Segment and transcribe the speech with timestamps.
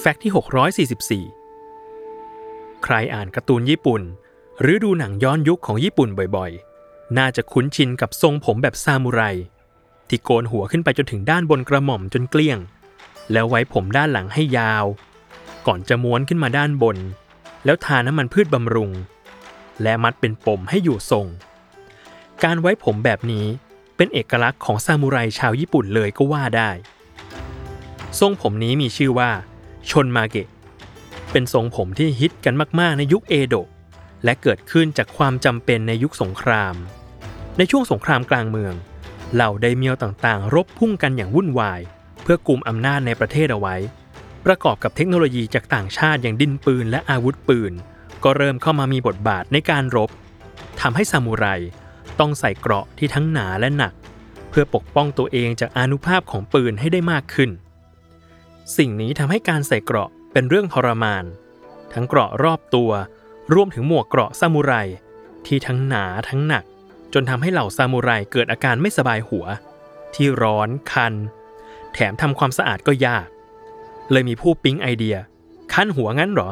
[0.00, 0.32] แฟกต์ที่
[1.22, 4.02] 644 ใครอ่านการ์ตูนญี่ปุ่น
[4.60, 9.22] หรือดูหนังย้อนยุคของญี่ปุ่นบ่อยๆ น่าจะคุ้นชินกับทรงผมแบบซามูไร
[10.08, 12.58] ที่โกนหัวขึ้นไปจนถึงด้านบนกระหม่อมจนเกลี้ยง
[13.32, 14.84] แล้วไว้ผมด้านหลังให้ยาว
[15.66, 16.96] ก่อนจะม้วนขึ้นมาด้านบน
[17.64, 18.90] แล้วทาน้ำมันพืชบำรุง
[19.82, 21.26] และมัดเป็นปมให้อยู่ทรง
[22.44, 23.46] การไว้ผมแบบนี้
[23.96, 26.70] เป็นเอกลักษณ์ของซามูไรชาวญี่ปุ่นเลยก็ว่าได้
[28.20, 29.30] ทรงผมนี้มีชื่อว่า
[29.90, 30.48] ชนมาเกะ
[31.32, 33.68] เป็นทรงผมที่ฮิตกันมาก ๆ ในยุคเอโดะ
[34.24, 36.74] และเกิดขึ้นจากความจำเป็นในยุคสงคราม
[37.58, 38.74] ในช่วงสงครามกลางเมือง
[39.34, 41.80] เหล่าไดเมียวต่างๆ รบพุ่งกันอย่างวุ่นวาย
[42.22, 43.76] เพื่อกลุ่มอำนาจในประเทศเอาไว้
[44.46, 47.72] ประกอบกับเทคโนโลยีจากต่างชาติอย่างดินปืนและอาวุธปืน
[48.24, 50.10] ก็เริ่มเข้ามามีบทบาทในการรบ
[50.80, 51.46] ทำให้ซามูไร
[52.20, 53.92] ต้องใส่เกราะที่ทั้งหนาและหนัก
[54.50, 57.50] เพื่อปกป้องตัวเองจากอานุภาพของปืนให้ได้มากขึ้น
[58.78, 61.24] สิ่งนี้ทำให้การใส่เกราะเป็นเรื่องทรมาน
[61.92, 62.90] ทั้งเกราะรอบตัว
[63.54, 64.72] รวมถึงหมวกเกราะซามูไร
[65.46, 66.64] ที่ทั้งหนาทั้งหนัก
[67.12, 69.44] จนทำให้เหล่าซามูไรเกิดอาการไม่สบายหัว
[70.14, 71.14] ที่ร้อนคัน
[71.94, 73.26] แถมทำความสะอาดก็ยาก
[74.12, 75.16] เลยมีผู้ปิ๊งไอเดีย
[75.72, 76.50] คันหัวงั้นหรอ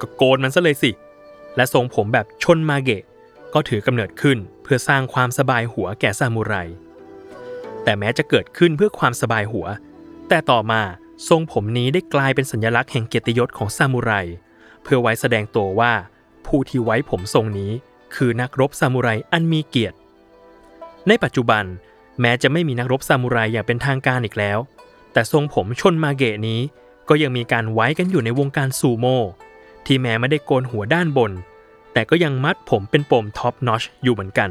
[0.00, 0.90] ก็โกนมันซะเลยสิ
[1.56, 3.02] และทรงผมแบบชนมาเกะ
[3.54, 6.54] ก็ถือกำเนิดขึ้นเพื่อสร้างความสบายหัวแก่ซามูไร
[7.84, 9.66] แต่แม้จะเกิดขึ้นเพื่อความสบายหัว
[10.28, 10.82] แต่ต่อมา
[11.26, 14.12] ทรงผมนี้ได้กลายเป็นสัญลักษณ์แห่งเกียรติยศของซามูไร
[14.82, 15.92] เพื่อไว้แสดงตัวว่า
[16.46, 17.72] ผู้ที่ไว้ผมทรงนี้
[18.14, 19.96] คือนักรบซามูไรอันมีเกียรติ
[21.08, 21.64] ในปัจจุบัน
[22.20, 24.58] แม้จะไม่มีนักรบซามูไรอย่างเป็นทางการอีกแล้ว
[25.12, 26.60] แต่ทรงผมชนมาเกะนี้
[27.08, 29.20] ก็ยังมีการไว้กันอยู่ในวงการซูโม่
[29.86, 31.32] ที่แม้ไม่ได้โกนหัวด้านบน
[31.92, 34.50] แต่ก็ยังมัดผมเป็นปมท็อปนอชอยู่เหมือนกัน